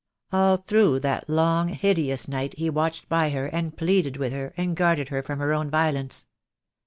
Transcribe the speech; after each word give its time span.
All 0.31 0.57
through 0.57 1.01
that 1.01 1.29
long, 1.29 1.67
hideous 1.67 2.27
night 2.27 2.55
he 2.57 2.71
watched 2.71 3.07
by 3.07 3.29
her, 3.29 3.45
and 3.45 3.77
pleaded 3.77 4.17
with 4.17 4.33
her, 4.33 4.51
and 4.57 4.75
guarded 4.75 5.09
her 5.09 5.21
from 5.21 5.37
her 5.37 5.53
own 5.53 5.69
violence. 5.69 6.25